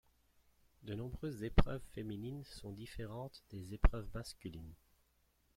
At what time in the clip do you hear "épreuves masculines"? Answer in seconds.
3.75-4.73